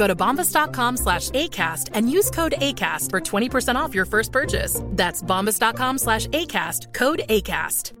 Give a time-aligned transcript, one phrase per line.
[0.00, 4.80] Go to bombas.com slash ACAST and use code ACAST for 20% off your first purchase.
[4.92, 7.92] That's bombas.com slash ACAST, code ACAST.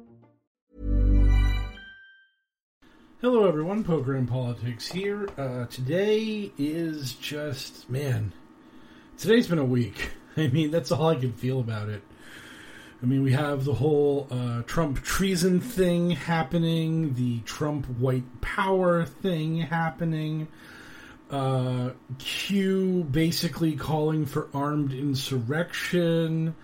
[3.20, 3.84] Hello, everyone.
[3.86, 5.28] And Politics here.
[5.36, 8.32] Uh, today is just, man,
[9.18, 10.12] today's been a week.
[10.38, 12.02] I mean, that's all I can feel about it.
[13.02, 19.04] I mean, we have the whole uh, Trump treason thing happening, the Trump white power
[19.04, 20.48] thing happening,
[21.30, 26.54] uh, Q basically calling for armed insurrection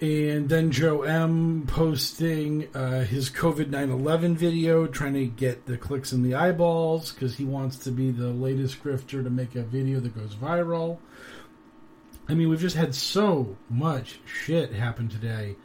[0.00, 5.76] and then Joe M posting uh, his COVID 9 11 video, trying to get the
[5.76, 9.62] clicks and the eyeballs because he wants to be the latest grifter to make a
[9.62, 10.98] video that goes viral.
[12.28, 15.56] I mean, we've just had so much shit happen today.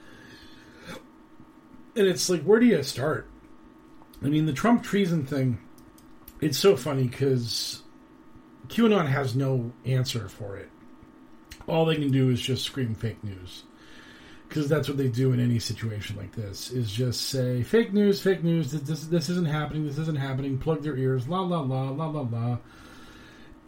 [1.95, 3.29] And it's like, where do you start?
[4.23, 5.59] I mean, the Trump treason thing,
[6.41, 7.82] it's so funny because
[8.67, 10.69] QAnon has no answer for it.
[11.67, 13.63] All they can do is just scream fake news.
[14.47, 18.21] Because that's what they do in any situation like this is just say fake news
[18.21, 18.71] fake news.
[18.71, 19.87] This, this, isn't happening.
[19.87, 20.59] This isn't happening.
[20.59, 22.57] Plug their ears la la la la la la.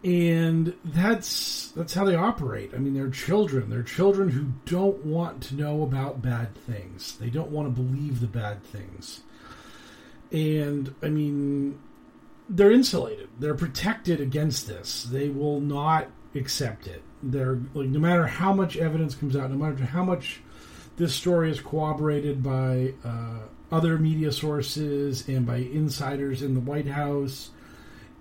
[0.03, 2.71] And that's that's how they operate.
[2.75, 3.71] I mean they're children.
[3.71, 7.17] They're children who don't want to know about bad things.
[7.17, 9.21] They don't want to believe the bad things.
[10.31, 11.79] And i mean
[12.49, 18.27] they're insulated they're protected against this they will not accept it they're like no matter
[18.27, 20.41] how much evidence comes out no matter how much
[20.97, 23.39] this story is corroborated by uh,
[23.71, 27.51] other media sources and by insiders in the White House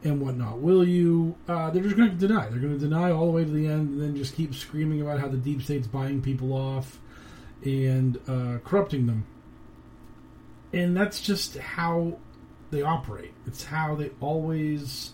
[0.02, 0.58] and whatnot.
[0.58, 1.36] Will you?
[1.48, 2.48] Uh, they're just going to deny.
[2.48, 5.00] They're going to deny all the way to the end, and then just keep screaming
[5.00, 6.98] about how the deep state's buying people off
[7.64, 9.26] and uh, corrupting them.
[10.72, 12.18] And that's just how
[12.70, 13.34] they operate.
[13.46, 15.12] It's how they always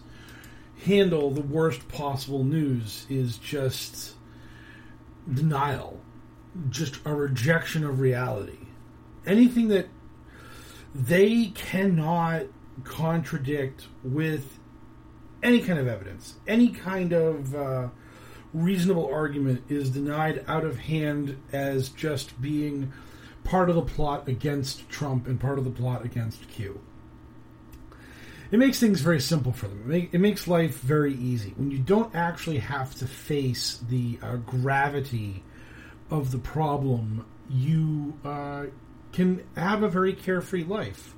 [0.84, 3.06] handle the worst possible news.
[3.08, 4.14] Is just
[5.32, 6.00] denial
[6.68, 8.58] just a rejection of reality.
[9.26, 9.88] Anything that
[10.94, 12.46] they cannot
[12.84, 14.58] contradict with
[15.42, 17.88] any kind of evidence, any kind of uh,
[18.52, 22.92] reasonable argument is denied out of hand as just being
[23.44, 26.80] part of the plot against Trump and part of the plot against Q.
[28.50, 29.82] It makes things very simple for them.
[29.82, 34.18] It, make, it makes life very easy when you don't actually have to face the
[34.22, 35.44] uh, gravity
[36.10, 38.66] of the problem, you uh,
[39.12, 41.14] can have a very carefree life.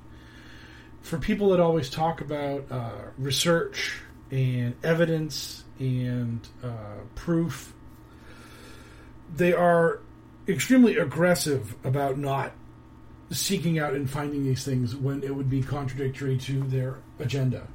[1.01, 4.01] For people that always talk about uh, research
[4.31, 7.73] and evidence and uh, proof,
[9.35, 9.99] they are
[10.47, 12.53] extremely aggressive about not
[13.31, 17.67] seeking out and finding these things when it would be contradictory to their agenda.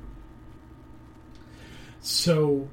[2.01, 2.69] So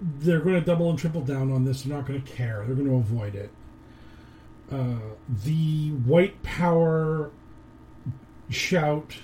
[0.00, 1.82] they're going to double and triple down on this.
[1.82, 2.64] They're not going to care.
[2.66, 3.50] They're going to avoid it.
[4.70, 4.96] Uh,
[5.44, 7.30] the white power
[8.48, 9.16] shout.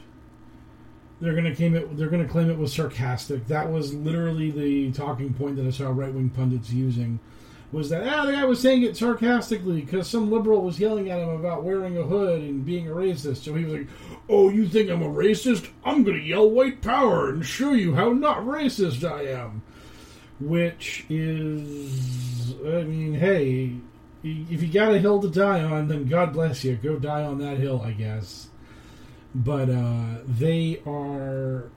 [1.21, 1.97] They're gonna claim it.
[1.97, 3.47] They're gonna claim it was sarcastic.
[3.49, 7.19] That was literally the talking point that I saw right wing pundits using.
[7.71, 11.21] Was that ah the guy was saying it sarcastically because some liberal was yelling at
[11.21, 13.39] him about wearing a hood and being a racist.
[13.39, 13.89] So he was like,
[14.29, 15.69] "Oh, you think I'm a racist?
[15.85, 19.63] I'm gonna yell white power and show you how not racist I am."
[20.41, 23.75] Which is, I mean, hey,
[24.23, 26.77] if you got a hill to die on, then God bless you.
[26.77, 28.49] Go die on that hill, I guess.
[29.35, 31.71] But uh, they are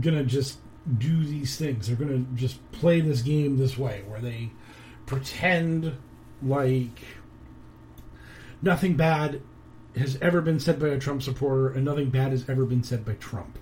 [0.00, 0.58] gonna just
[0.96, 1.88] do these things.
[1.88, 4.50] They're gonna just play this game this way, where they
[5.06, 5.96] pretend
[6.42, 7.00] like
[8.62, 9.40] nothing bad
[9.96, 13.04] has ever been said by a Trump supporter, and nothing bad has ever been said
[13.04, 13.58] by Trump.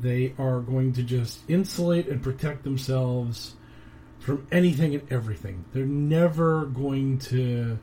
[0.00, 3.54] They are going to just insulate and protect themselves
[4.18, 5.64] from anything and everything.
[5.72, 7.78] They're never going to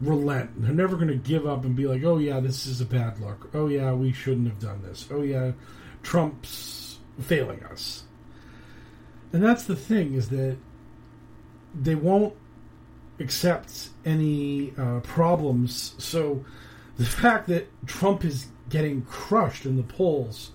[0.00, 0.60] relent.
[0.60, 3.20] They're never going to give up and be like, oh, yeah, this is a bad
[3.20, 3.50] look.
[3.54, 5.06] Oh, yeah, we shouldn't have done this.
[5.10, 5.52] Oh, yeah,
[6.02, 8.04] Trump's failing us.
[9.32, 10.56] And that's the thing, is that
[11.74, 12.34] they won't
[13.18, 15.94] accept any uh, problems.
[15.98, 16.44] So
[16.96, 20.50] the fact that Trump is getting crushed in the polls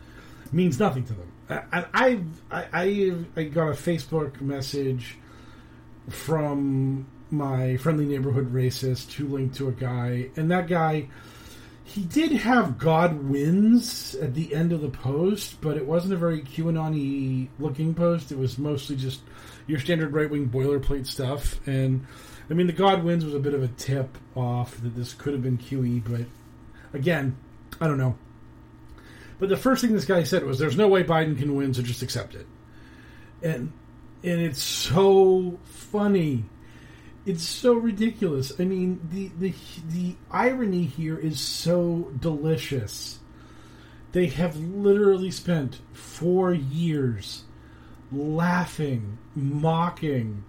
[0.51, 1.31] means nothing to them.
[1.49, 2.19] I, I,
[2.51, 5.17] I, I got a Facebook message
[6.09, 11.07] from my friendly neighborhood racist who linked to a guy, and that guy,
[11.83, 16.17] he did have God wins at the end of the post, but it wasn't a
[16.17, 18.31] very QAnon looking post.
[18.31, 19.21] It was mostly just
[19.67, 21.59] your standard right wing boilerplate stuff.
[21.67, 22.07] And
[22.49, 25.33] I mean, the God wins was a bit of a tip off that this could
[25.33, 26.25] have been QE, but
[26.97, 27.37] again,
[27.79, 28.15] I don't know.
[29.39, 31.83] But the first thing this guy said was, "There's no way Biden can win, so
[31.83, 32.47] just accept it."
[33.43, 33.71] And
[34.23, 36.45] and it's so funny.
[37.25, 38.53] It's so ridiculous.
[38.59, 39.53] I mean, the the
[39.89, 43.19] the irony here is so delicious.
[44.13, 47.43] They have literally spent four years
[48.11, 50.43] laughing, mocking,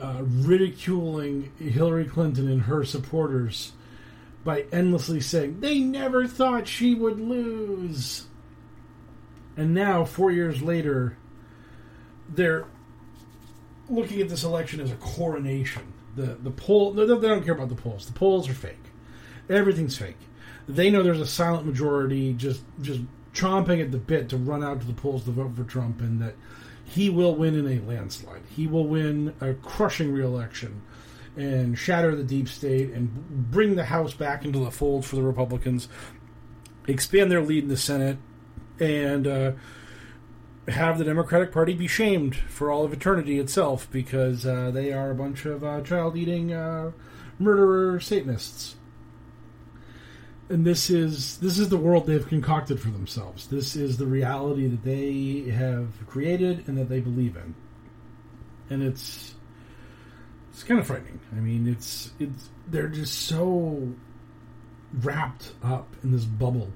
[0.00, 3.72] uh, ridiculing Hillary Clinton and her supporters
[4.44, 8.26] by endlessly saying they never thought she would lose.
[9.56, 11.16] And now, four years later,
[12.28, 12.66] they're
[13.88, 15.92] looking at this election as a coronation.
[16.14, 18.06] The the poll they don't care about the polls.
[18.06, 18.76] The polls are fake.
[19.48, 20.16] Everything's fake.
[20.68, 23.00] They know there's a silent majority just just
[23.34, 26.20] chomping at the bit to run out to the polls to vote for Trump, and
[26.20, 26.34] that
[26.88, 28.42] he will win in a landslide.
[28.48, 30.82] He will win a crushing reelection
[31.36, 35.22] and shatter the deep state and bring the House back into the fold for the
[35.22, 35.88] Republicans,
[36.86, 38.16] expand their lead in the Senate,
[38.80, 39.52] and uh,
[40.68, 45.10] have the Democratic Party be shamed for all of eternity itself because uh, they are
[45.10, 46.90] a bunch of uh, child eating uh,
[47.38, 48.76] murderer Satanists.
[50.50, 53.48] And this is this is the world they've concocted for themselves.
[53.48, 57.54] This is the reality that they have created and that they believe in.
[58.70, 59.34] And it's
[60.50, 61.20] it's kind of frightening.
[61.32, 63.92] I mean, it's it's they're just so
[65.02, 66.72] wrapped up in this bubble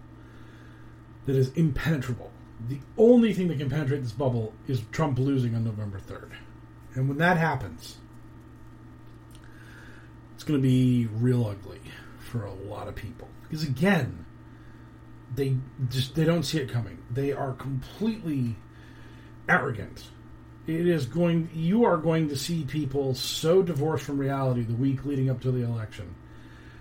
[1.24, 2.30] that is impenetrable.
[2.68, 6.30] The only thing that can penetrate this bubble is Trump losing on November 3rd.
[6.94, 7.96] And when that happens,
[10.34, 11.81] it's going to be real ugly
[12.32, 13.28] for a lot of people.
[13.42, 14.24] Because again,
[15.34, 15.56] they
[15.90, 16.98] just they don't see it coming.
[17.10, 18.56] They are completely
[19.48, 20.04] arrogant.
[20.66, 25.04] It is going you are going to see people so divorced from reality the week
[25.04, 26.14] leading up to the election.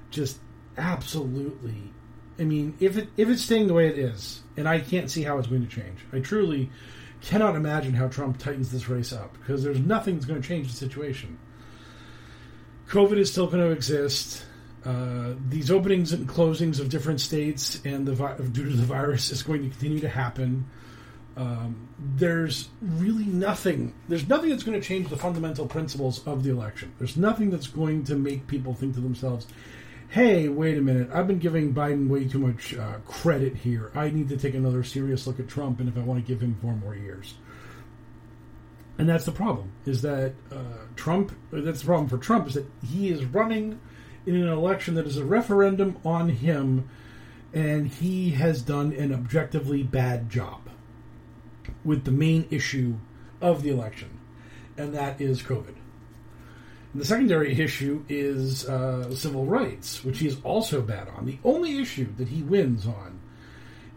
[0.09, 0.39] Just
[0.77, 1.92] absolutely
[2.39, 5.21] i mean if it if it's staying the way it is and i can't see
[5.21, 6.00] how it's going to change.
[6.13, 6.69] I truly
[7.21, 10.69] cannot imagine how trump tightens this race up because there's nothing that's going to change
[10.69, 11.38] the situation.
[12.88, 14.45] Covid is still going to exist
[14.85, 19.31] uh, these openings and closings of different states and the vi- due to the virus
[19.31, 20.65] is going to continue to happen
[21.38, 23.93] um, there's really nothing.
[24.07, 26.93] There's nothing that's going to change the fundamental principles of the election.
[26.97, 29.47] There's nothing that's going to make people think to themselves,
[30.09, 31.09] "Hey, wait a minute!
[31.13, 33.91] I've been giving Biden way too much uh, credit here.
[33.95, 36.41] I need to take another serious look at Trump, and if I want to give
[36.41, 37.35] him four more years."
[38.97, 39.71] And that's the problem.
[39.85, 41.31] Is that uh, Trump?
[41.51, 42.47] That's the problem for Trump.
[42.47, 43.79] Is that he is running
[44.25, 46.89] in an election that is a referendum on him,
[47.53, 50.61] and he has done an objectively bad job
[51.83, 52.95] with the main issue
[53.41, 54.19] of the election,
[54.77, 55.75] and that is COVID.
[56.93, 61.25] And the secondary issue is uh, civil rights, which he is also bad on.
[61.25, 63.19] The only issue that he wins on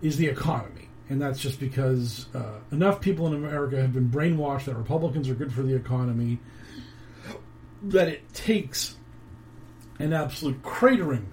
[0.01, 4.65] is the economy, and that's just because uh, enough people in America have been brainwashed
[4.65, 6.39] that Republicans are good for the economy
[7.83, 8.97] that it takes
[9.99, 11.27] an absolute cratering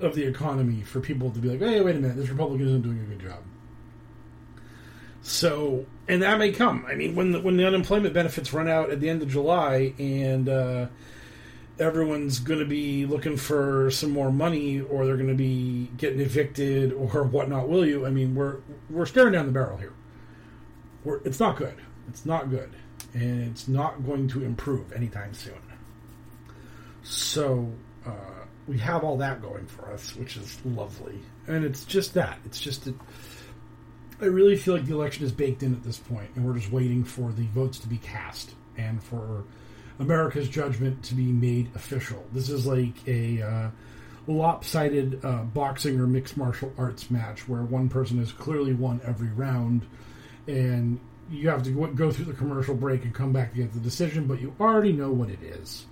[0.00, 2.82] of the economy for people to be like, hey, wait a minute, this Republican isn't
[2.82, 3.42] doing a good job.
[5.22, 6.84] So, and that may come.
[6.86, 9.94] I mean, when the, when the unemployment benefits run out at the end of July,
[9.98, 10.86] and uh,
[11.78, 16.20] everyone's going to be looking for some more money, or they're going to be getting
[16.20, 17.70] evicted, or whatnot.
[17.70, 18.04] Will you?
[18.04, 18.58] I mean, we're
[18.90, 19.94] we're staring down the barrel here.
[21.04, 21.76] We're, it's not good.
[22.08, 22.76] It's not good,
[23.14, 25.54] and it's not going to improve anytime soon.
[27.02, 27.72] So
[28.06, 31.20] uh, we have all that going for us, which is lovely.
[31.46, 32.38] And it's just that.
[32.44, 32.94] It's just that
[34.20, 36.72] I really feel like the election is baked in at this point, and we're just
[36.72, 39.44] waiting for the votes to be cast and for
[39.98, 42.24] America's judgment to be made official.
[42.32, 43.70] This is like a uh,
[44.26, 49.28] lopsided uh, boxing or mixed martial arts match where one person has clearly won every
[49.28, 49.86] round,
[50.46, 50.98] and
[51.30, 54.26] you have to go through the commercial break and come back to get the decision,
[54.26, 55.86] but you already know what it is.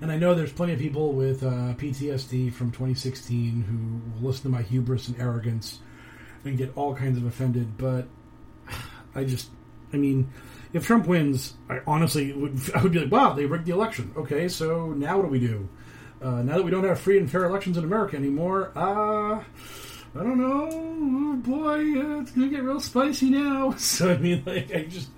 [0.00, 4.44] And I know there's plenty of people with uh, PTSD from 2016 who will listen
[4.44, 5.80] to my hubris and arrogance
[6.44, 7.78] and get all kinds of offended.
[7.78, 8.06] But
[9.14, 9.50] I just,
[9.92, 10.30] I mean,
[10.72, 14.12] if Trump wins, I honestly would, I would be like, wow, they rigged the election.
[14.16, 15.68] Okay, so now what do we do?
[16.20, 19.42] Uh, now that we don't have free and fair elections in America anymore, uh,
[20.16, 23.72] I don't know, oh boy, uh, it's gonna get real spicy now.
[23.78, 25.10] So I mean, like, I just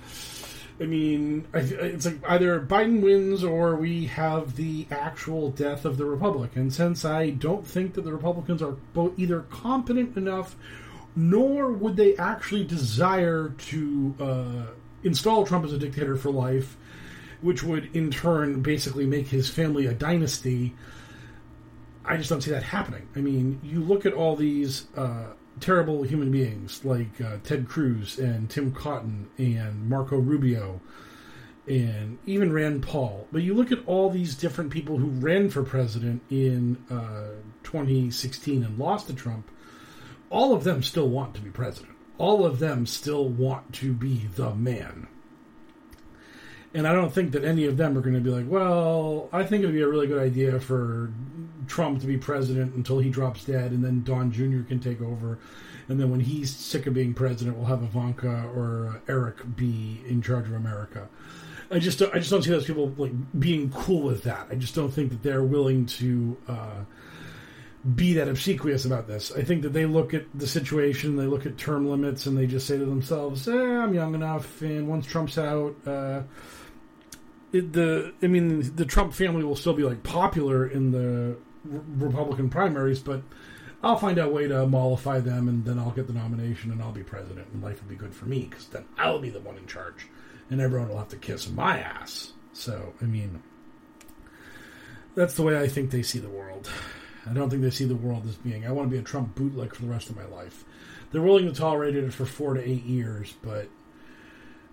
[0.79, 6.05] I mean, it's like either Biden wins or we have the actual death of the
[6.05, 6.55] Republic.
[6.55, 10.55] And since I don't think that the Republicans are both either competent enough,
[11.15, 16.77] nor would they actually desire to uh, install Trump as a dictator for life,
[17.41, 20.75] which would in turn basically make his family a dynasty.
[22.05, 23.09] I just don't see that happening.
[23.17, 25.29] I mean, you look at all these uh,
[25.61, 30.81] terrible human beings like uh, Ted Cruz and Tom Cotton and Marco Rubio
[31.67, 33.27] and even Rand Paul.
[33.33, 38.65] But you look at all these different people who ran for president in uh, 2016
[38.65, 39.51] and lost to Trump,
[40.31, 41.95] all of them still want to be president.
[42.19, 45.09] All of them still want to be the man.
[46.77, 49.45] And I don't think that any of them are going to be like, well, I
[49.45, 51.11] think it would be a really good idea for
[51.67, 54.61] Trump to be president until he drops dead, and then Don Jr.
[54.69, 55.39] can take over.
[55.89, 60.21] And then when he's sick of being president, we'll have Ivanka or Eric be in
[60.21, 61.09] charge of America.
[61.71, 64.47] I just I just don't see those people like being cool with that.
[64.51, 66.85] I just don't think that they're willing to uh,
[67.95, 69.33] be that obsequious about this.
[69.33, 72.47] I think that they look at the situation, they look at term limits, and they
[72.47, 76.23] just say to themselves, eh, "I'm young enough, and once Trump's out." Uh,
[77.61, 83.01] the I mean, the Trump family will still be like popular in the Republican primaries,
[83.01, 83.23] but
[83.83, 86.93] I'll find a way to mollify them, and then I'll get the nomination, and I'll
[86.93, 89.57] be president, and life will be good for me because then I'll be the one
[89.57, 90.07] in charge,
[90.51, 92.33] and everyone will have to kiss my ass.
[92.53, 93.43] So, I mean,
[95.15, 96.71] that's the way I think they see the world.
[97.29, 98.67] I don't think they see the world as being.
[98.67, 100.65] I want to be a Trump bootleg for the rest of my life.
[101.11, 103.69] They're willing to tolerate it for four to eight years, but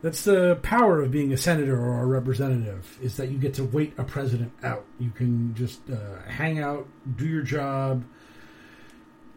[0.04, 3.64] that's the power of being a senator or a representative is that you get to
[3.64, 4.84] wait a president out.
[5.00, 8.04] You can just uh, hang out, do your job,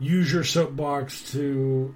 [0.01, 1.95] use your soapbox to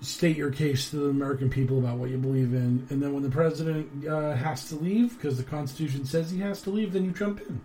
[0.00, 3.24] state your case to the American people about what you believe in, and then when
[3.24, 7.04] the president uh, has to leave because the Constitution says he has to leave, then
[7.04, 7.60] you jump in.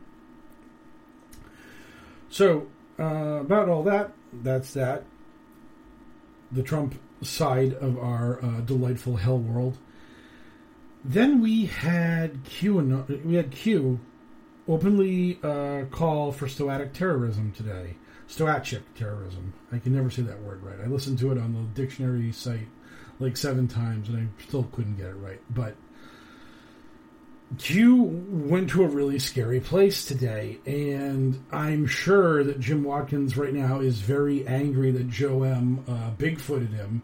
[2.31, 2.65] So
[2.99, 5.03] uh, about all that, that's that.
[6.51, 9.77] The Trump side of our uh, delightful hell world.
[11.03, 12.75] Then we had Q.
[13.25, 13.99] We had Q
[14.67, 17.95] openly uh, call for stoatic terrorism today.
[18.29, 19.53] Stoachik terrorism.
[19.71, 20.79] I can never say that word right.
[20.81, 22.67] I listened to it on the dictionary site
[23.19, 25.41] like seven times, and I still couldn't get it right.
[25.49, 25.75] But
[27.57, 33.53] Q went to a really scary place today, and I'm sure that Jim Watkins right
[33.53, 35.83] now is very angry that Joe M.
[35.87, 37.01] Uh, Bigfooted him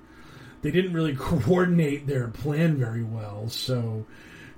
[0.61, 3.49] they didn't really coordinate their plan very well.
[3.49, 4.05] So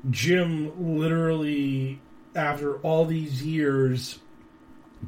[0.10, 2.00] Jim literally,
[2.36, 4.20] after all these years,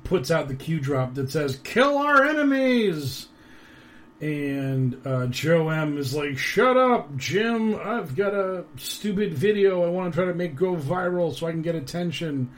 [0.04, 3.28] puts out the Q drop that says "Kill our enemies."
[4.20, 7.76] And uh, Joe M is like, "Shut up, Jim!
[7.76, 11.52] I've got a stupid video I want to try to make go viral so I
[11.52, 12.52] can get attention."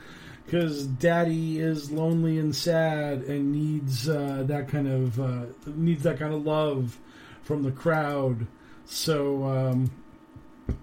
[0.45, 6.19] because daddy is lonely and sad and needs uh, that kind of uh, needs that
[6.19, 6.99] kind of love
[7.43, 8.47] from the crowd.
[8.85, 9.91] So um,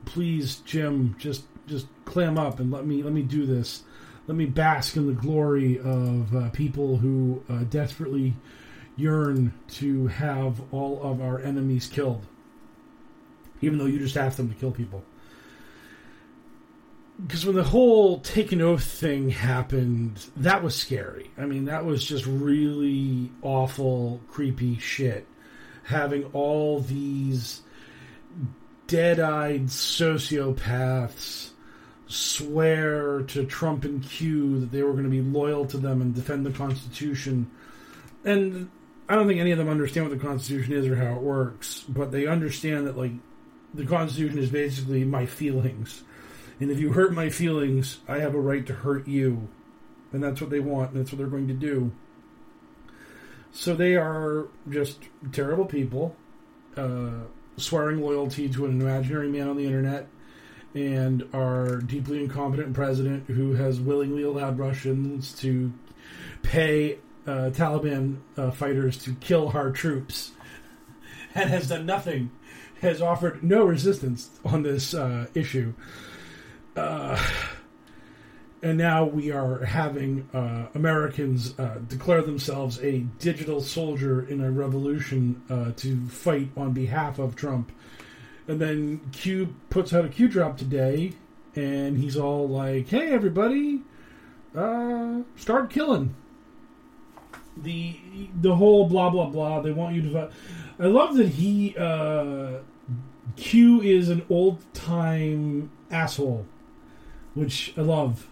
[0.04, 3.82] please, Jim, just just clam up and let me let me do this.
[4.26, 8.34] Let me bask in the glory of uh, people who uh, desperately
[8.96, 12.24] yearn to have all of our enemies killed,
[13.60, 15.02] even though you just asked them to kill people.
[17.20, 21.30] Because when the whole take an oath thing happened, that was scary.
[21.36, 25.26] I mean, that was just really awful, creepy shit
[25.90, 27.62] having all these
[28.86, 31.50] dead-eyed sociopaths
[32.06, 36.14] swear to Trump and Q that they were going to be loyal to them and
[36.14, 37.50] defend the Constitution.
[38.24, 38.68] And
[39.08, 41.84] I don't think any of them understand what the Constitution is or how it works,
[41.88, 43.12] but they understand that like
[43.74, 46.02] the Constitution is basically my feelings.
[46.58, 49.48] And if you hurt my feelings, I have a right to hurt you.
[50.12, 51.92] and that's what they want, and that's what they're going to do.
[53.52, 55.00] So they are just
[55.32, 56.14] terrible people,
[56.76, 57.10] uh,
[57.56, 60.06] swearing loyalty to an imaginary man on the internet,
[60.74, 65.72] and our deeply incompetent president who has willingly allowed Russians to
[66.42, 70.32] pay uh, Taliban uh, fighters to kill our troops
[71.34, 72.30] and has done nothing,
[72.80, 75.74] has offered no resistance on this uh, issue.
[78.62, 84.50] And now we are having uh, Americans uh, declare themselves a digital soldier in a
[84.50, 87.72] revolution uh, to fight on behalf of Trump.
[88.46, 91.12] And then Q puts out a Q drop today,
[91.56, 93.82] and he's all like, "Hey, everybody,
[94.54, 96.14] uh, start killing."
[97.56, 97.98] The
[98.40, 99.60] the whole blah blah blah.
[99.60, 100.30] They want you to.
[100.78, 102.58] I love that he uh,
[103.36, 106.44] Q is an old time asshole,
[107.34, 108.26] which I love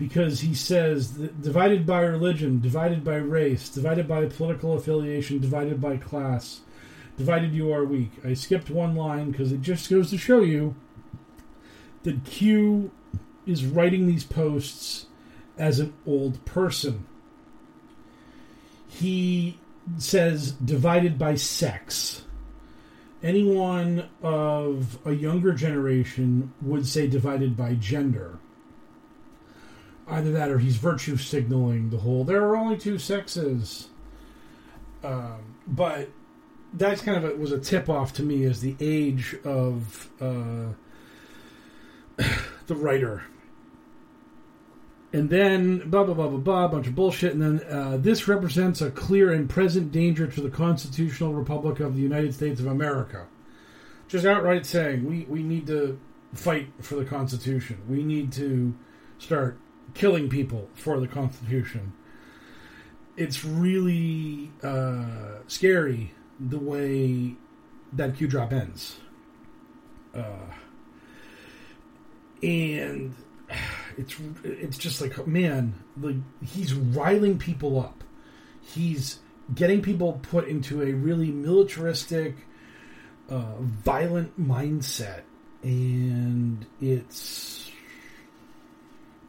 [0.00, 5.98] because he says divided by religion, divided by race, divided by political affiliation, divided by
[5.98, 6.60] class,
[7.18, 8.10] divided you are weak.
[8.24, 10.74] I skipped one line because it just goes to show you
[12.04, 12.90] that Q
[13.44, 15.04] is writing these posts
[15.58, 17.04] as an old person.
[18.88, 19.58] He
[19.98, 22.22] says divided by sex.
[23.22, 28.38] Anyone of a younger generation would say divided by gender.
[30.10, 33.88] Either that or he's virtue signaling the whole there are only two sexes.
[35.02, 36.10] Um, but
[36.74, 40.72] that's kind of a, was a tip off to me as the age of uh,
[42.66, 43.22] the writer.
[45.12, 47.32] And then blah blah blah blah blah, bunch of bullshit.
[47.32, 51.96] And then uh, this represents a clear and present danger to the constitutional republic of
[51.96, 53.26] the United States of America.
[54.06, 55.98] Just outright saying we we need to
[56.32, 57.78] fight for the Constitution.
[57.88, 58.74] We need to
[59.18, 59.58] start
[59.94, 61.92] killing people for the Constitution.
[63.16, 67.34] It's really uh, scary the way
[67.92, 68.98] that Q drop ends.
[70.14, 70.50] Uh,
[72.42, 73.14] and
[73.96, 78.02] it's it's just like man, like he's riling people up.
[78.60, 79.18] He's
[79.54, 82.36] getting people put into a really militaristic,
[83.28, 85.22] uh, violent mindset,
[85.62, 87.69] and it's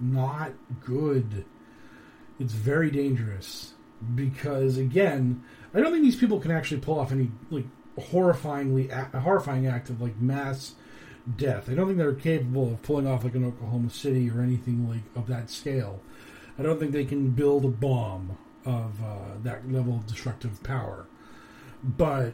[0.02, 1.46] not good.
[2.40, 3.74] It's very dangerous
[4.16, 7.66] because again, I don't think these people can actually pull off any like
[8.00, 10.76] horrifyingly a horrifying act of like mass
[11.38, 11.70] death.
[11.70, 15.04] I don't think they're capable of pulling off like an Oklahoma City or anything like
[15.16, 16.02] of that scale.
[16.58, 21.06] I don't think they can build a bomb of uh, that level of destructive power.
[21.84, 22.34] But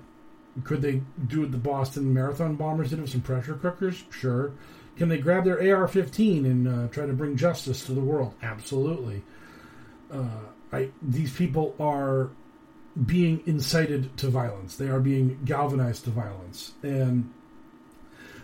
[0.63, 4.03] could they do what the Boston Marathon bombers did with some pressure cookers?
[4.09, 4.51] Sure.
[4.97, 8.33] Can they grab their AR-15 and uh, try to bring justice to the world?
[8.41, 9.21] Absolutely.
[10.11, 10.39] Uh,
[10.73, 12.29] I, these people are
[13.05, 14.75] being incited to violence.
[14.75, 17.31] They are being galvanized to violence, and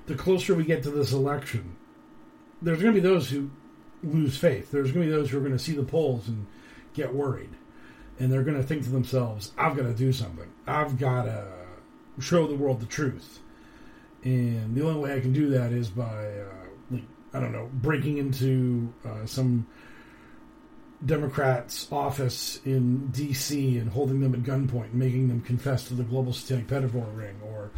[0.05, 1.75] the closer we get to this election,
[2.61, 3.49] there's going to be those who
[4.03, 4.69] lose faith.
[4.69, 6.45] There's going to be those who are going to see the polls and
[6.93, 7.49] get worried,
[8.19, 10.51] and they're going to think to themselves, "I've got to do something.
[10.67, 11.47] I've got to
[12.19, 13.39] show the world the truth."
[14.23, 16.03] And the only way I can do that is by,
[16.39, 19.67] uh, like, I don't know, breaking into uh, some
[21.05, 23.77] Democrat's office in D.C.
[23.77, 27.35] and holding them at gunpoint and making them confess to the global satanic pedophile ring,
[27.43, 27.71] or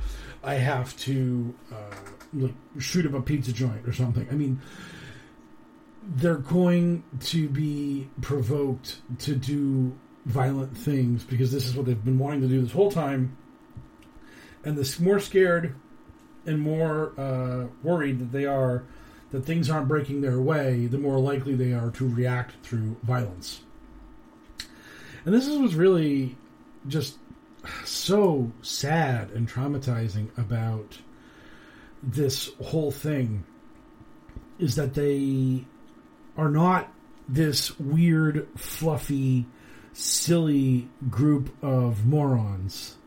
[0.43, 1.95] I have to uh,
[2.33, 4.27] like shoot up a pizza joint or something.
[4.29, 4.61] I mean,
[6.03, 12.19] they're going to be provoked to do violent things because this is what they've been
[12.19, 13.37] wanting to do this whole time.
[14.63, 15.75] And the more scared
[16.45, 18.83] and more uh, worried that they are
[19.31, 23.61] that things aren't breaking their way, the more likely they are to react through violence.
[25.25, 26.37] And this is what's really
[26.87, 27.17] just
[27.83, 30.99] so sad and traumatizing about
[32.03, 33.43] this whole thing
[34.59, 35.65] is that they
[36.37, 36.91] are not
[37.27, 39.45] this weird, fluffy,
[39.93, 42.97] silly group of morons.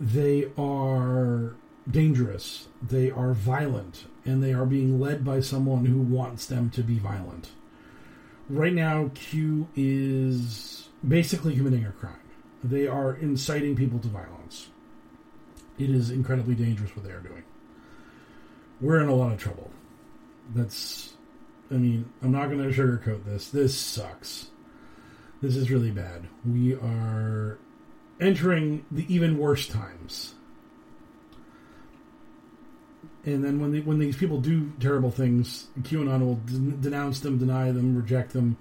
[0.00, 1.54] They are
[1.90, 6.82] dangerous, they are violent, and they are being led by someone who wants them to
[6.82, 7.50] be violent.
[8.48, 12.16] Right now, Q is basically committing a crime.
[12.62, 14.68] They are inciting people to violence.
[15.78, 17.44] It is incredibly dangerous what they are doing.
[18.80, 19.70] We're in a lot of trouble.
[20.54, 21.14] That's,
[21.70, 23.50] I mean, I'm not going to sugarcoat this.
[23.50, 24.48] This sucks.
[25.40, 26.26] This is really bad.
[26.44, 27.58] We are
[28.20, 30.34] entering the even worse times.
[33.32, 36.40] And then when the, when these people do terrible things, QAnon will
[36.80, 38.56] denounce them, deny them, reject them,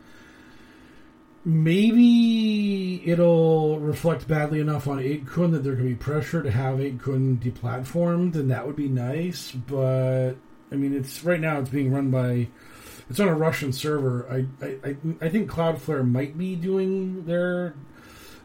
[1.47, 7.39] maybe it'll reflect badly enough on 8kun that there could be pressure to have 8kun
[7.39, 9.51] deplatformed, and that would be nice.
[9.51, 10.33] But
[10.71, 12.49] I mean, it's right now it's being run by
[13.09, 14.27] it's on a Russian server.
[14.29, 17.75] I I, I think Cloudflare might be doing their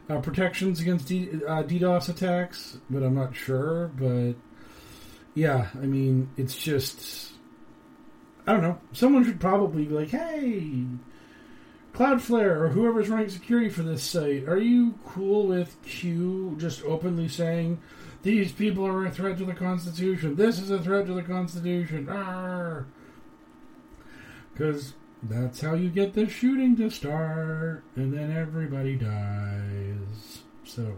[0.09, 3.87] uh, protections against D, uh, DDoS attacks, but I'm not sure.
[3.97, 4.35] But
[5.33, 7.33] yeah, I mean, it's just
[8.45, 8.79] I don't know.
[8.91, 10.85] Someone should probably be like, hey.
[11.93, 17.27] Cloudflare or whoever's running security for this site, are you cool with Q just openly
[17.27, 17.79] saying
[18.23, 20.35] these people are a threat to the Constitution?
[20.35, 22.05] This is a threat to the Constitution.
[24.51, 30.39] Because that's how you get the shooting to start, and then everybody dies.
[30.63, 30.97] So.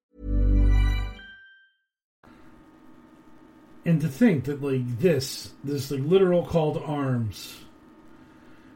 [3.85, 7.57] And to think that like this, this like literal call to arms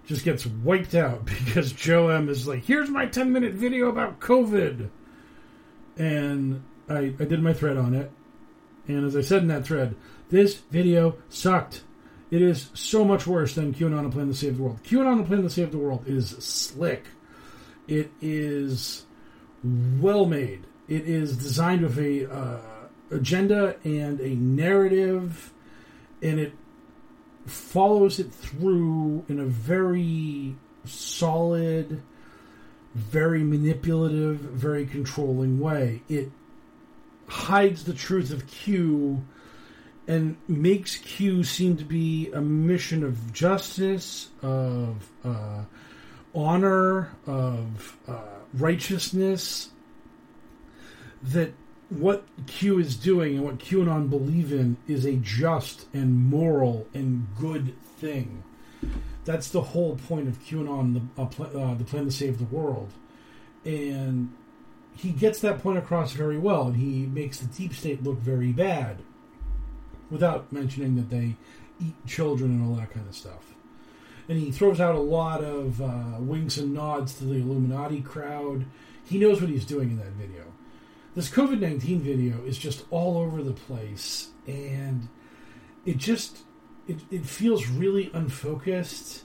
[0.05, 4.19] just gets wiped out because Joe M is like, here's my 10 minute video about
[4.19, 4.89] COVID.
[5.97, 8.11] And I, I did my thread on it.
[8.87, 9.95] And as I said in that thread,
[10.29, 11.83] this video sucked.
[12.31, 14.83] It is so much worse than QAnon a plan to save the world.
[14.83, 17.05] QAnon a plan to save the world is slick.
[17.87, 19.05] It is
[19.63, 20.65] well made.
[20.87, 22.59] It is designed with a uh,
[23.15, 25.51] agenda and a narrative,
[26.21, 26.53] and it
[27.45, 32.01] follows it through in a very solid,
[32.93, 36.01] very manipulative, very controlling way.
[36.09, 36.31] It
[37.27, 39.25] hides the truth of Q
[40.07, 45.63] and makes Q seem to be a mission of justice, of uh,
[46.33, 48.19] honor, of uh,
[48.53, 49.69] righteousness
[51.23, 51.53] that
[51.99, 57.27] what Q is doing and what QAnon believe in is a just and moral and
[57.39, 58.43] good thing.
[59.23, 62.55] That's the whole point of QAnon, the, uh, pl- uh, the plan to save the
[62.55, 62.91] world.
[63.63, 64.33] And
[64.95, 68.51] he gets that point across very well, and he makes the deep state look very
[68.51, 69.01] bad
[70.11, 71.35] without mentioning that they
[71.79, 73.53] eat children and all that kind of stuff.
[74.29, 78.65] And he throws out a lot of uh, winks and nods to the Illuminati crowd.
[79.05, 80.54] He knows what he's doing in that video
[81.15, 85.07] this COVID 19 video is just all over the place and
[85.85, 86.39] it just
[86.87, 89.23] it, it feels really unfocused.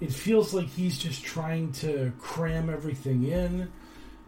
[0.00, 3.72] It feels like he's just trying to cram everything in.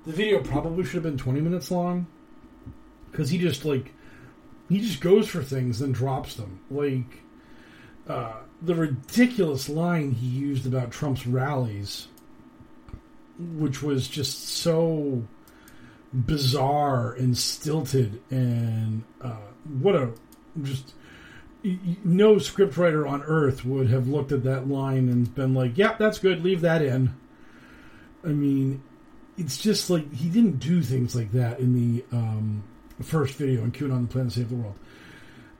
[0.06, 2.06] The video probably should have been 20 minutes long
[3.10, 3.92] because he just like
[4.68, 6.60] he just goes for things then drops them.
[6.70, 7.22] Like
[8.06, 12.06] uh, the ridiculous line he used about Trump's rallies,
[13.38, 15.24] which was just so
[16.12, 19.36] bizarre and stilted and uh,
[19.80, 20.10] what a
[20.62, 20.94] just
[22.04, 25.96] no scriptwriter on earth would have looked at that line and been like, "Yep, yeah,
[25.98, 26.42] that's good.
[26.44, 27.14] Leave that in."
[28.24, 28.82] I mean,
[29.36, 32.62] it's just like he didn't do things like that in the um,
[33.02, 34.76] first video on QAnon the Plan to Save the World.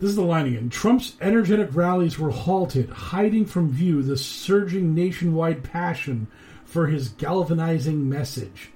[0.01, 0.71] This is the line again.
[0.71, 6.29] Trump's energetic rallies were halted, hiding from view the surging nationwide passion
[6.65, 8.71] for his galvanizing message.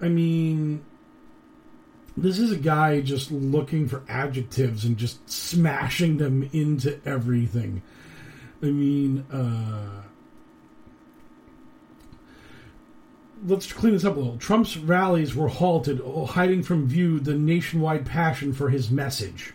[0.00, 0.84] I mean,
[2.16, 7.82] this is a guy just looking for adjectives and just smashing them into everything.
[8.62, 10.02] I mean, uh,
[13.46, 14.38] let's clean this up a little.
[14.38, 19.52] Trump's rallies were halted, hiding from view the nationwide passion for his message.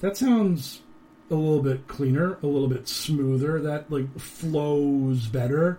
[0.00, 0.82] That sounds
[1.30, 3.60] a little bit cleaner, a little bit smoother.
[3.60, 5.78] That like flows better.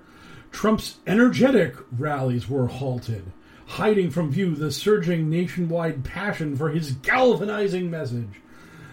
[0.51, 3.31] Trump's energetic rallies were halted,
[3.65, 8.41] hiding from view the surging nationwide passion for his galvanizing message.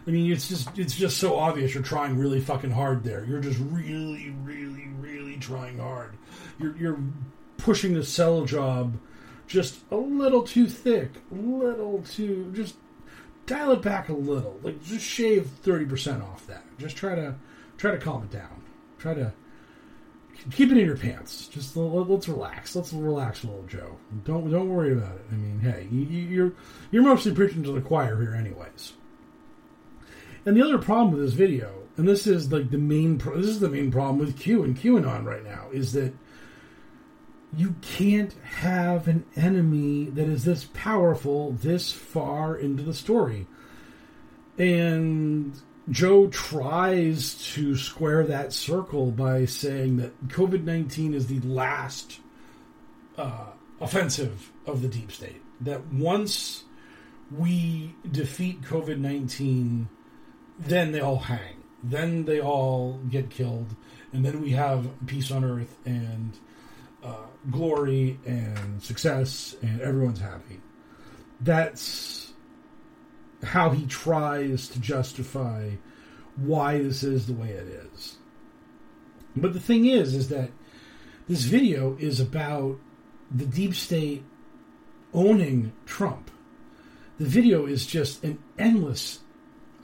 [0.06, 3.24] I mean, it's just it's just so obvious you're trying really fucking hard there.
[3.24, 6.14] You're just really, really, really trying hard.
[6.58, 6.98] You're you're
[7.56, 8.98] pushing the sell job
[9.46, 12.76] just a little too thick, a little too just
[13.46, 14.58] dial it back a little.
[14.62, 16.64] Like just shave thirty percent off that.
[16.78, 17.34] Just try to
[17.78, 18.62] try to calm it down.
[18.98, 19.32] Try to
[20.50, 21.48] keep it in your pants.
[21.48, 22.76] Just let's relax.
[22.76, 23.96] Let's relax little, Joe.
[24.24, 25.24] Don't don't worry about it.
[25.30, 26.52] I mean, hey, you, you're
[26.90, 28.92] you're mostly preaching to the choir here, anyways.
[30.46, 33.60] And the other problem with this video, and this is like the main, this is
[33.60, 36.12] the main problem with Q and QAnon right now, is that
[37.56, 43.46] you can't have an enemy that is this powerful this far into the story.
[44.58, 45.58] And
[45.90, 52.20] Joe tries to square that circle by saying that COVID 19 is the last
[53.18, 53.48] uh,
[53.80, 55.42] offensive of the deep state.
[55.60, 56.64] That once
[57.30, 59.88] we defeat COVID 19,
[60.58, 61.62] then they all hang.
[61.82, 63.74] Then they all get killed.
[64.12, 66.38] And then we have peace on earth and
[67.02, 70.60] uh, glory and success, and everyone's happy.
[71.40, 72.23] That's
[73.44, 75.70] how he tries to justify
[76.36, 78.16] why this is the way it is.
[79.36, 80.50] But the thing is, is that
[81.28, 82.78] this video is about
[83.30, 84.24] the deep state
[85.12, 86.30] owning Trump.
[87.18, 89.20] The video is just an endless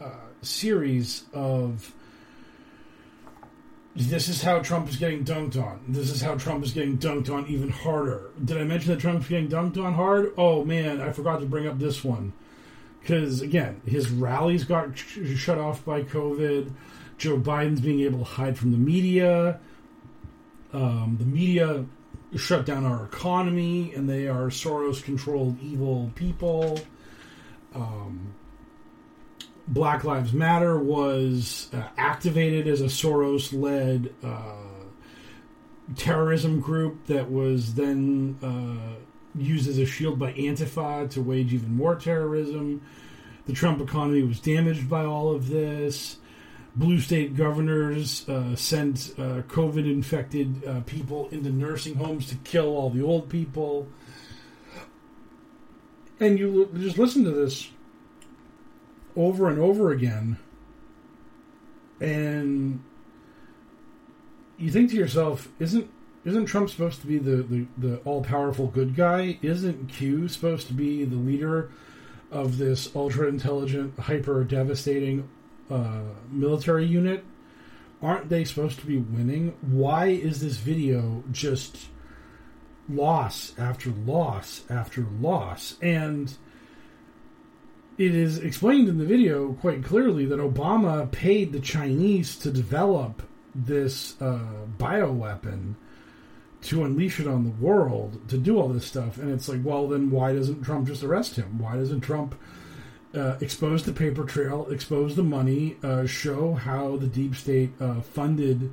[0.00, 0.10] uh,
[0.42, 1.94] series of
[3.96, 5.80] this is how Trump is getting dunked on.
[5.88, 8.30] This is how Trump is getting dunked on even harder.
[8.44, 10.32] Did I mention that Trump's getting dunked on hard?
[10.38, 12.32] Oh man, I forgot to bring up this one.
[13.00, 16.72] Because again, his rallies got sh- shut off by COVID.
[17.18, 19.60] Joe Biden's being able to hide from the media.
[20.72, 21.84] Um, the media
[22.36, 26.80] shut down our economy, and they are Soros-controlled evil people.
[27.74, 28.34] Um,
[29.66, 34.56] Black Lives Matter was uh, activated as a Soros led uh,
[35.96, 38.94] terrorism group that was then uh,
[39.34, 42.82] used as a shield by Antifa to wage even more terrorism.
[43.46, 46.16] The Trump economy was damaged by all of this.
[46.76, 52.76] Blue state governors uh, sent uh, COVID infected uh, people into nursing homes to kill
[52.76, 53.88] all the old people.
[56.20, 57.70] And you just listen to this
[59.16, 60.38] over and over again,
[62.00, 62.82] and
[64.58, 65.90] you think to yourself, isn't
[66.24, 69.38] isn't Trump supposed to be the, the, the all powerful good guy?
[69.42, 71.70] Isn't Q supposed to be the leader
[72.30, 75.28] of this ultra intelligent, hyper devastating
[75.70, 77.24] uh, military unit?
[78.02, 79.54] Aren't they supposed to be winning?
[79.60, 81.88] Why is this video just
[82.88, 85.76] loss after loss after loss?
[85.80, 86.34] And
[87.96, 93.22] it is explained in the video quite clearly that Obama paid the Chinese to develop
[93.54, 95.74] this uh, bioweapon
[96.62, 99.16] to unleash it on the world to do all this stuff.
[99.18, 101.58] And it's like, well, then why doesn't Trump just arrest him?
[101.58, 102.34] Why doesn't Trump
[103.14, 108.00] uh, expose the paper trail, expose the money, uh, show how the deep state uh,
[108.00, 108.72] funded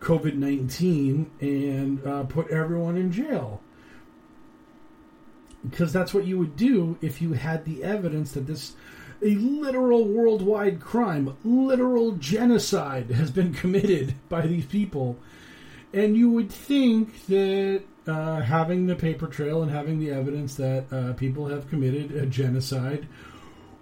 [0.00, 3.60] COVID 19, and uh, put everyone in jail?
[5.68, 8.74] because that's what you would do if you had the evidence that this
[9.22, 15.16] a literal worldwide crime, literal genocide has been committed by these people.
[15.96, 20.92] And you would think that uh, having the paper trail and having the evidence that
[20.92, 23.08] uh, people have committed a genocide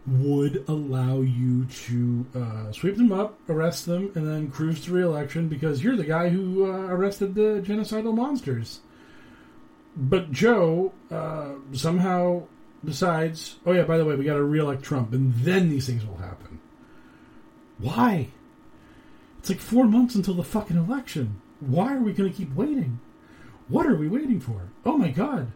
[0.06, 5.48] would allow you to uh, sweep them up, arrest them, and then cruise to re-election
[5.48, 8.78] because you're the guy who uh, arrested the genocidal monsters.
[9.96, 12.44] But Joe uh, somehow
[12.84, 16.06] decides, oh yeah, by the way, we got to reelect Trump, and then these things
[16.06, 16.60] will happen.
[17.78, 18.28] Why?
[19.40, 21.40] It's like four months until the fucking election.
[21.66, 23.00] Why are we going to keep waiting?
[23.68, 24.70] What are we waiting for?
[24.84, 25.52] Oh my god.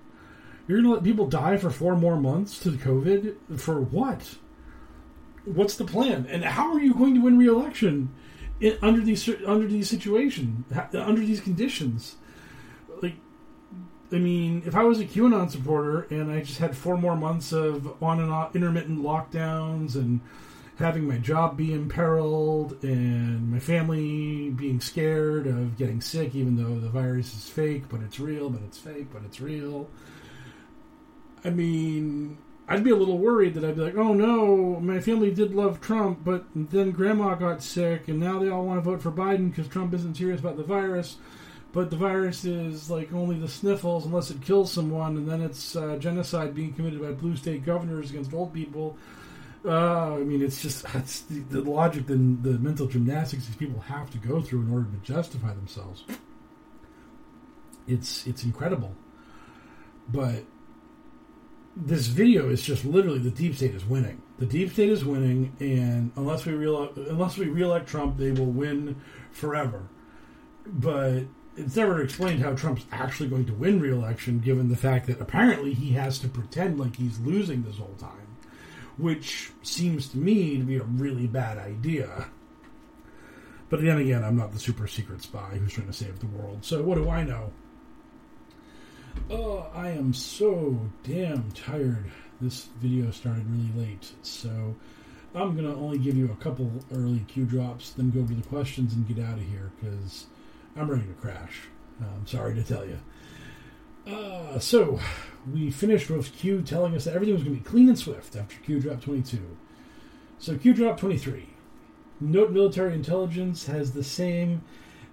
[0.66, 3.58] You're going to let people die for four more months to the COVID?
[3.58, 4.36] For what?
[5.44, 6.26] What's the plan?
[6.28, 8.14] And how are you going to win re-election
[8.82, 12.16] under these under these situations, under these conditions?
[13.02, 13.14] Like
[14.12, 17.52] I mean, if I was a QAnon supporter and I just had four more months
[17.52, 20.20] of on and off intermittent lockdowns and
[20.78, 26.78] having my job be imperiled and my family being scared of getting sick, even though
[26.78, 29.88] the virus is fake, but it's real, but it's fake, but it's real.
[31.44, 32.38] I mean,
[32.68, 35.80] I'd be a little worried that I'd be like, oh no, my family did love
[35.80, 39.50] Trump, but then grandma got sick and now they all want to vote for Biden
[39.50, 41.16] because Trump isn't serious about the virus
[41.72, 45.76] but the virus is like only the sniffles unless it kills someone, and then it's
[45.76, 48.96] uh, genocide being committed by blue state governors against old people.
[49.64, 53.80] Uh, I mean, it's just it's the, the logic and the mental gymnastics these people
[53.80, 56.04] have to go through in order to justify themselves.
[57.86, 58.94] It's it's incredible,
[60.08, 60.44] but
[61.74, 64.22] this video is just literally the deep state is winning.
[64.38, 68.46] The deep state is winning, and unless we reelect, unless we reelect Trump, they will
[68.46, 69.00] win
[69.32, 69.88] forever.
[70.66, 71.24] But
[71.56, 75.74] it's never explained how Trump's actually going to win re-election, given the fact that apparently
[75.74, 78.27] he has to pretend like he's losing this whole time,
[78.98, 82.26] which seems to me to be a really bad idea.
[83.70, 86.64] But then again, I'm not the super secret spy who's trying to save the world,
[86.64, 87.52] so what do I know?
[89.30, 92.10] Oh, I am so damn tired.
[92.40, 94.76] This video started really late, so
[95.34, 98.94] I'm gonna only give you a couple early Q drops, then go to the questions
[98.94, 100.26] and get out of here because
[100.76, 101.68] I'm ready to crash.
[102.00, 102.98] I'm sorry to tell you.
[104.08, 104.98] Uh, so
[105.52, 108.36] we finished with Q telling us that everything was going to be clean and swift
[108.36, 109.56] after Q drop 22.
[110.38, 111.48] So Q drop 23.
[112.20, 114.62] Note military intelligence has the same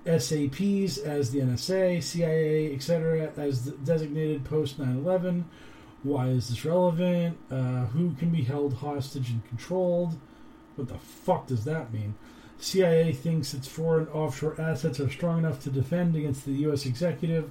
[0.05, 5.45] SAPs as the NSA, CIA, etc., as designated post 9 11.
[6.03, 7.37] Why is this relevant?
[7.49, 10.17] Uh, who can be held hostage and controlled?
[10.75, 12.15] What the fuck does that mean?
[12.59, 16.85] CIA thinks its foreign offshore assets are strong enough to defend against the U.S.
[16.85, 17.49] executive,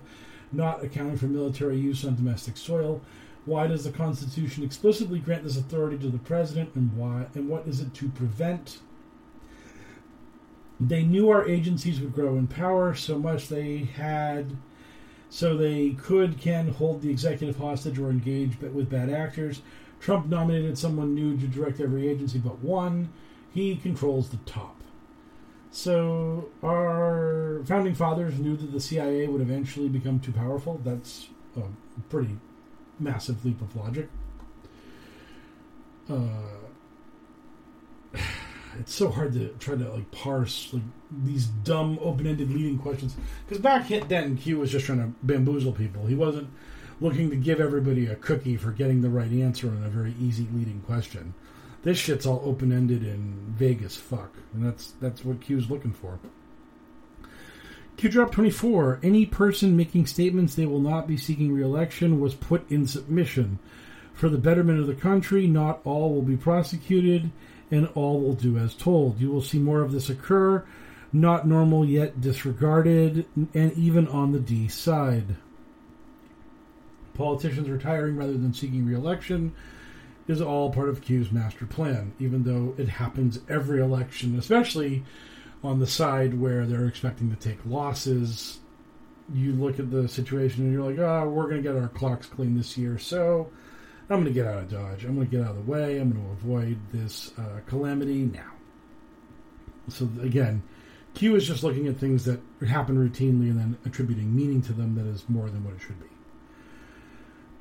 [0.55, 3.01] not accounting for military use on domestic soil.
[3.45, 7.27] Why does the Constitution explicitly grant this authority to the president, and why?
[7.35, 8.79] And what is it to prevent?
[10.81, 14.57] They knew our agencies would grow in power so much they had,
[15.31, 19.63] so they could, can hold the executive hostage or engage with bad actors.
[20.01, 23.11] Trump nominated someone new to direct every agency but one.
[23.53, 24.74] He controls the top.
[25.75, 30.81] So, our founding fathers knew that the CIA would eventually become too powerful.
[30.85, 31.63] That's a
[32.09, 32.39] pretty
[33.01, 34.09] massive leap of logic.
[36.09, 36.29] Uh,
[38.79, 40.85] it's so hard to try to like parse like
[41.25, 46.07] these dumb open-ended leading questions because back then Q was just trying to bamboozle people.
[46.07, 46.51] He wasn't
[47.01, 50.47] looking to give everybody a cookie for getting the right answer on a very easy
[50.55, 51.35] leading question.
[51.85, 56.19] This shit's all open-ended and vague as fuck, and that's that's what Q's looking for.
[57.99, 59.01] Q drop 24.
[59.03, 63.59] Any person making statements they will not be seeking re-election was put in submission.
[64.15, 67.31] For the betterment of the country, not all will be prosecuted
[67.71, 69.21] and all will do as told.
[69.21, 70.65] You will see more of this occur,
[71.13, 75.37] not normal yet disregarded, and even on the D side.
[77.13, 79.55] Politicians retiring rather than seeking re election
[80.27, 85.05] is all part of Q's master plan, even though it happens every election, especially
[85.63, 88.59] on the side where they're expecting to take losses.
[89.33, 92.27] You look at the situation and you're like, oh, we're going to get our clocks
[92.27, 93.51] clean this year, so
[94.11, 95.05] I'm going to get out of Dodge.
[95.05, 95.99] I'm going to get out of the way.
[95.99, 98.53] I'm going to avoid this uh, calamity now.
[99.89, 100.63] So, again,
[101.15, 104.95] Q is just looking at things that happen routinely and then attributing meaning to them
[104.97, 106.14] that is more than what it should be.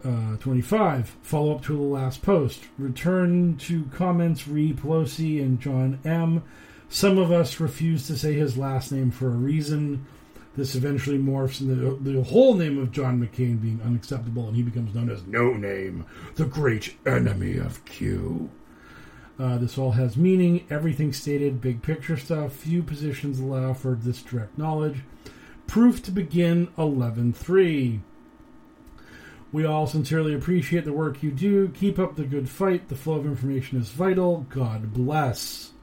[0.05, 1.15] Uh, 25.
[1.21, 2.63] Follow up to the last post.
[2.77, 6.43] Return to comments re Pelosi and John M.
[6.89, 10.05] Some of us refuse to say his last name for a reason.
[10.55, 14.61] This eventually morphs into the, the whole name of John McCain being unacceptable, and he
[14.61, 18.51] becomes known as No Name, the great enemy of Q.
[19.39, 20.67] Uh, this all has meaning.
[20.69, 22.53] Everything stated, big picture stuff.
[22.53, 24.99] Few positions allow for this direct knowledge.
[25.65, 28.01] Proof to begin 11.3.
[29.53, 31.69] We all sincerely appreciate the work you do.
[31.69, 32.89] Keep up the good fight.
[32.89, 34.47] The flow of information is vital.
[34.49, 35.73] God bless.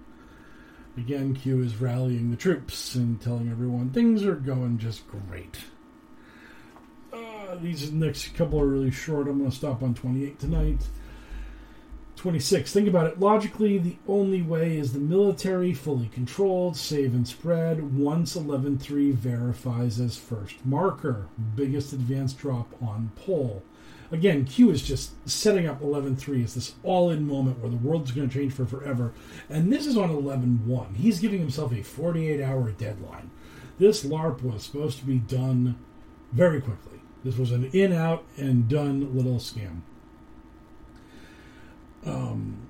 [0.97, 5.57] Again, Q is rallying the troops and telling everyone things are going just great.
[7.13, 9.29] Uh, these next couple are really short.
[9.29, 10.81] I'm going to stop on 28 tonight.
[12.21, 12.73] 26.
[12.73, 13.19] Think about it.
[13.19, 17.97] Logically, the only way is the military fully controlled, save and spread.
[17.97, 21.27] Once 11.3 verifies as first marker.
[21.57, 23.63] Biggest advance drop on poll
[24.13, 28.13] again, Q is just setting up 11.3 as this all in moment where the world's
[28.13, 29.13] going to change for forever.
[29.49, 30.97] And this is on 11.1.
[30.97, 33.31] He's giving himself a 48 hour deadline.
[33.79, 35.79] This LARP was supposed to be done
[36.33, 37.01] very quickly.
[37.25, 39.83] This was an in, out, and done little scam.
[42.07, 42.67] Um,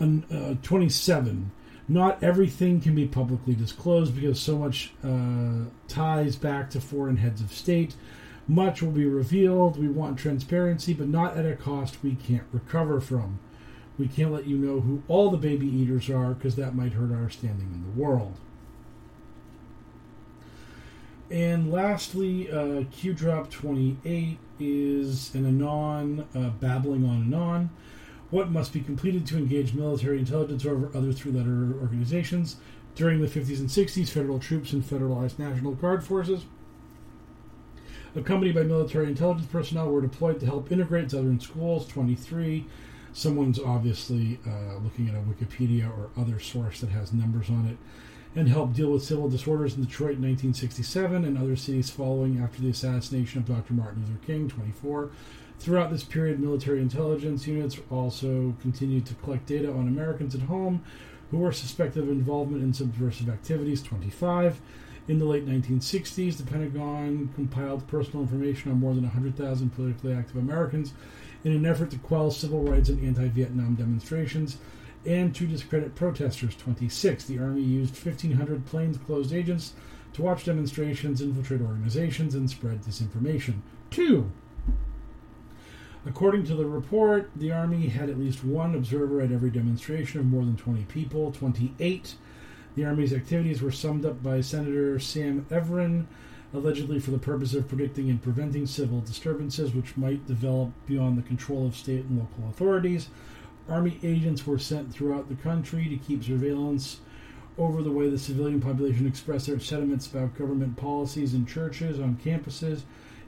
[0.00, 1.50] uh, 27.
[1.88, 7.40] Not everything can be publicly disclosed because so much uh, ties back to foreign heads
[7.40, 7.96] of state.
[8.46, 9.78] Much will be revealed.
[9.78, 13.40] We want transparency, but not at a cost we can't recover from.
[13.98, 17.12] We can't let you know who all the baby eaters are because that might hurt
[17.12, 18.34] our standing in the world.
[21.30, 27.70] And lastly, uh, Q Drop 28 is an Anon uh, babbling on and on.
[28.30, 32.56] What must be completed to engage military intelligence over other three letter organizations?
[32.94, 36.44] During the 50s and 60s, federal troops and federalized National Guard forces,
[38.14, 41.86] accompanied by military intelligence personnel, were deployed to help integrate southern schools.
[41.86, 42.66] 23.
[43.12, 47.78] Someone's obviously uh, looking at a Wikipedia or other source that has numbers on it
[48.38, 52.60] and helped deal with civil disorders in Detroit in 1967 and other cities following after
[52.60, 53.72] the assassination of Dr.
[53.72, 55.10] Martin Luther King, 24.
[55.58, 60.82] Throughout this period, military intelligence units also continued to collect data on Americans at home
[61.30, 64.60] who were suspected of involvement in subversive activities, 25.
[65.08, 70.36] In the late 1960s, the Pentagon compiled personal information on more than 100,000 politically active
[70.36, 70.92] Americans
[71.44, 74.58] in an effort to quell civil rights and anti Vietnam demonstrations
[75.06, 76.54] and to discredit protesters.
[76.56, 77.24] 26.
[77.24, 79.72] The Army used 1,500 planes, plainclothes agents
[80.12, 83.60] to watch demonstrations, infiltrate organizations, and spread disinformation.
[83.90, 84.30] 2.
[86.06, 90.26] According to the report, the Army had at least one observer at every demonstration of
[90.26, 91.32] more than 20 people.
[91.32, 92.14] 28.
[92.76, 96.06] The Army's activities were summed up by Senator Sam Ervin,
[96.54, 101.22] allegedly for the purpose of predicting and preventing civil disturbances which might develop beyond the
[101.22, 103.08] control of state and local authorities.
[103.68, 107.00] Army agents were sent throughout the country to keep surveillance
[107.58, 112.16] over the way the civilian population expressed their sentiments about government policies in churches, on
[112.24, 112.82] campuses,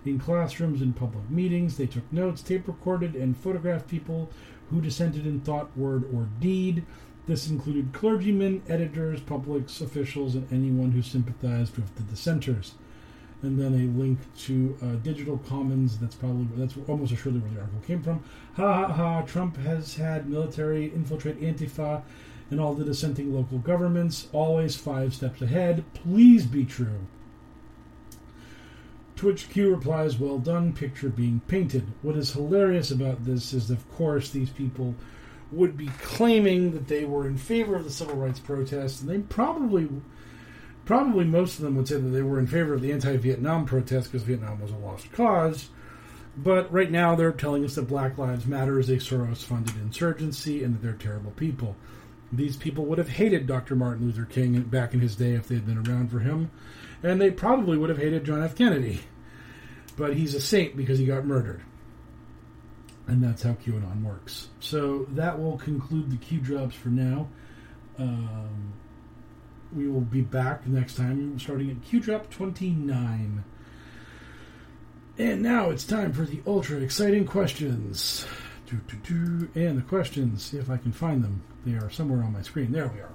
[0.05, 1.77] in classrooms, and public meetings.
[1.77, 4.31] They took notes, tape recorded, and photographed people
[4.71, 6.85] who dissented in thought, word, or deed.
[7.27, 12.73] This included clergymen, editors, public officials, and anyone who sympathized with the dissenters
[13.43, 15.99] and then a link to uh, Digital Commons.
[15.99, 18.23] That's probably that's almost assuredly where the article came from.
[18.57, 19.23] Ha ha ha!
[19.23, 22.03] Trump has had military infiltrate Antifa
[22.51, 25.85] and all the dissenting local governments, always five steps ahead.
[25.95, 27.07] Please be true.
[29.21, 31.87] TwitchQ replies, Well done, picture being painted.
[32.01, 34.95] What is hilarious about this is, of course, these people
[35.53, 39.19] would be claiming that they were in favor of the civil rights protests, and they
[39.19, 39.91] probably
[40.87, 44.07] probably most of them would say that they were in favor of the anti-Vietnam protests
[44.07, 45.69] because Vietnam was a lost cause.
[46.37, 50.75] But right now they're telling us that Black Lives Matter is a Soros-funded insurgency and
[50.75, 51.77] that they're terrible people.
[52.33, 53.75] These people would have hated Dr.
[53.75, 56.51] Martin Luther King back in his day if they had been around for him,
[57.03, 58.55] and they probably would have hated John F.
[58.55, 59.01] Kennedy.
[59.97, 61.63] But he's a saint because he got murdered.
[63.07, 64.49] And that's how QAnon works.
[64.61, 67.29] So that will conclude the Q drops for now.
[67.99, 68.73] Um,
[69.75, 73.45] we will be back next time, starting at Q Drop 29.
[75.19, 78.27] And now it's time for the ultra exciting questions.
[78.71, 81.43] And the questions, see if I can find them.
[81.65, 82.73] They are somewhere on my screen.
[82.73, 83.13] There we are.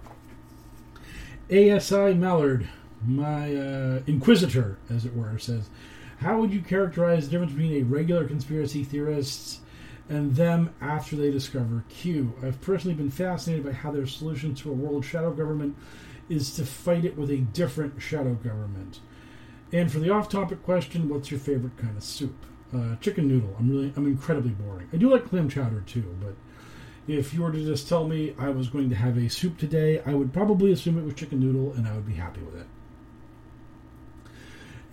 [1.49, 2.67] ASI Mallard,
[3.05, 5.69] my uh, inquisitor, as it were, says,
[6.19, 9.61] How would you characterize the difference between a regular conspiracy theorists
[10.09, 12.33] and them after they discover Q?
[12.43, 15.75] I've personally been fascinated by how their solution to a world shadow government
[16.29, 18.99] is to fight it with a different shadow government.
[19.71, 22.45] And for the off-topic question, what's your favorite kind of soup?
[22.73, 23.55] Uh, chicken noodle.
[23.59, 24.89] I'm really, I'm incredibly boring.
[24.91, 26.35] I do like clam chowder too, but
[27.08, 30.01] if you were to just tell me I was going to have a soup today,
[30.06, 32.68] I would probably assume it was chicken noodle, and I would be happy with it.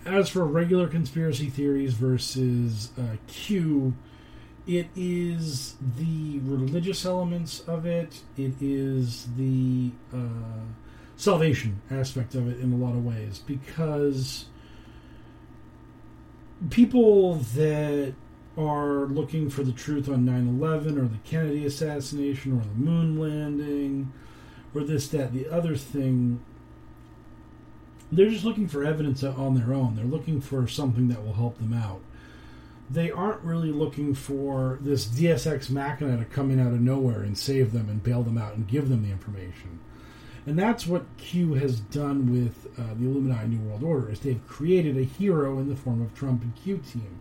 [0.05, 3.95] As for regular conspiracy theories versus uh, Q,
[4.67, 8.21] it is the religious elements of it.
[8.37, 10.63] It is the uh,
[11.15, 14.45] salvation aspect of it in a lot of ways because
[16.69, 18.13] people that
[18.57, 24.11] are looking for the truth on 9-11 or the kennedy assassination or the moon landing
[24.75, 26.39] or this that the other thing
[28.15, 29.95] they're just looking for evidence on their own.
[29.95, 32.01] They're looking for something that will help them out.
[32.89, 37.23] They aren't really looking for this deus ex machina to come in out of nowhere
[37.23, 39.79] and save them and bail them out and give them the information.
[40.45, 44.47] And that's what Q has done with uh, the Illuminati New World Order is they've
[44.47, 47.19] created a hero in the form of Trump and Q team.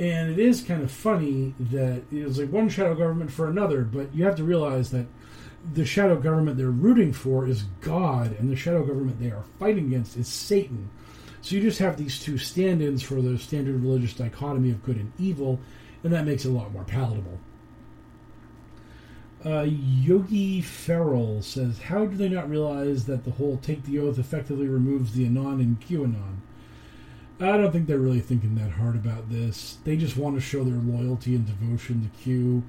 [0.00, 4.14] And it is kind of funny that it's like one shadow government for another, but
[4.14, 5.04] you have to realize that
[5.74, 9.88] the shadow government they're rooting for is God, and the shadow government they are fighting
[9.88, 10.88] against is Satan.
[11.42, 14.96] So you just have these two stand ins for the standard religious dichotomy of good
[14.96, 15.60] and evil,
[16.02, 17.38] and that makes it a lot more palatable.
[19.44, 24.18] Uh, Yogi Farrell says, How do they not realize that the whole take the oath
[24.18, 26.38] effectively removes the Anon and QAnon?
[27.40, 29.78] I don't think they're really thinking that hard about this.
[29.84, 32.62] They just want to show their loyalty and devotion to Q.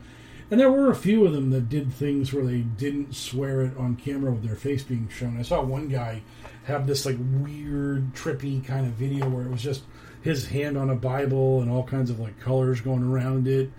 [0.49, 3.77] And there were a few of them that did things where they didn't swear it
[3.77, 5.37] on camera with their face being shown.
[5.37, 6.21] I saw one guy
[6.65, 9.83] have this like weird, trippy kind of video where it was just
[10.21, 13.71] his hand on a Bible and all kinds of like colors going around it.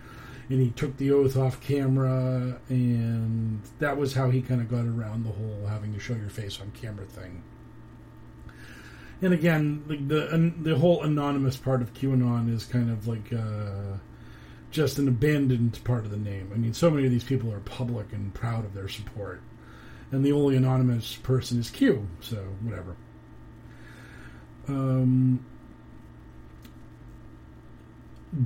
[0.51, 4.84] And he took the oath off camera, and that was how he kind of got
[4.84, 7.43] around the whole having to show your face on camera thing.
[9.23, 13.97] And again, the the, the whole anonymous part of QAnon is kind of like uh,
[14.73, 16.51] just an abandoned part of the name.
[16.53, 19.41] I mean, so many of these people are public and proud of their support,
[20.11, 22.09] and the only anonymous person is Q.
[22.20, 22.97] So whatever.
[24.66, 25.47] Um,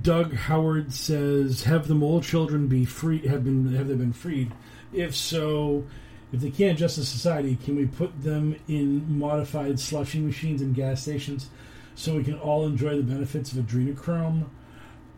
[0.03, 3.27] Doug Howard says, "Have the mole children be free?
[3.27, 4.53] Have been have they been freed?
[4.93, 5.85] If so,
[6.33, 11.03] if they can't justice society, can we put them in modified slushing machines and gas
[11.03, 11.49] stations
[11.95, 14.47] so we can all enjoy the benefits of adrenochrome?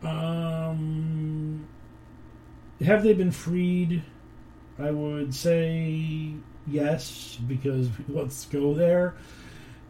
[0.03, 1.67] Um,
[2.85, 4.03] have they been freed?
[4.79, 6.35] I would say
[6.67, 9.15] yes, because let's go there.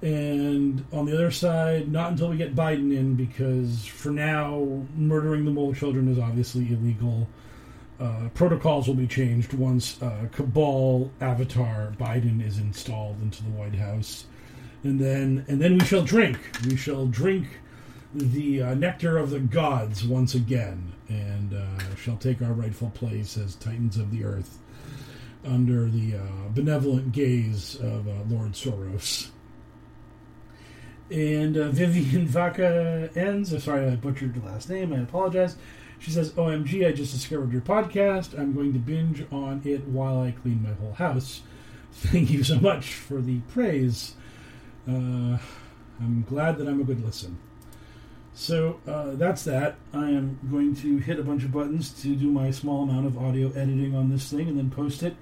[0.00, 5.44] And on the other side, not until we get Biden in, because for now, murdering
[5.44, 7.26] the mole children is obviously illegal.
[8.00, 13.74] Uh, protocols will be changed once uh, Cabal Avatar Biden is installed into the White
[13.74, 14.26] House,
[14.84, 16.38] and then and then we shall drink.
[16.64, 17.46] We shall drink
[18.14, 23.36] the uh, nectar of the gods once again, and uh, shall take our rightful place
[23.36, 24.58] as Titans of the Earth
[25.44, 29.30] under the uh, benevolent gaze of uh, Lord Soros.
[31.10, 33.52] And Vivian Vaca ends.
[33.54, 34.92] Oh, sorry, I butchered the last name.
[34.92, 35.56] I apologize.
[35.98, 38.38] She says, OMG, I just discovered your podcast.
[38.38, 41.42] I'm going to binge on it while I clean my whole house.
[41.92, 44.14] Thank you so much for the praise.
[44.86, 45.38] Uh,
[46.00, 47.38] I'm glad that I'm a good listen.
[48.32, 49.76] So uh, that's that.
[49.92, 53.18] I am going to hit a bunch of buttons to do my small amount of
[53.18, 55.16] audio editing on this thing and then post it.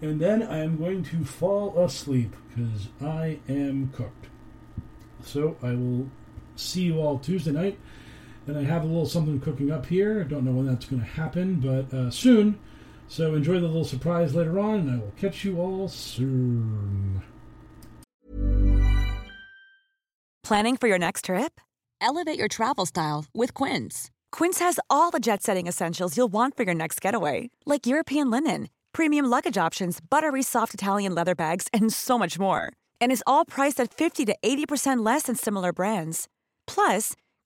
[0.00, 4.26] And then I am going to fall asleep because I am cooked.
[5.22, 6.08] So I will
[6.56, 7.78] see you all Tuesday night.
[8.46, 10.20] And I have a little something cooking up here.
[10.20, 12.58] I don't know when that's going to happen, but uh, soon.
[13.08, 17.22] So enjoy the little surprise later on, and I will catch you all soon.
[20.42, 21.60] Planning for your next trip?
[22.00, 24.10] Elevate your travel style with Quince.
[24.30, 28.30] Quince has all the jet setting essentials you'll want for your next getaway, like European
[28.30, 32.72] linen, premium luggage options, buttery soft Italian leather bags, and so much more.
[33.00, 36.28] And is all priced at 50 to 80% less than similar brands.
[36.66, 37.14] Plus,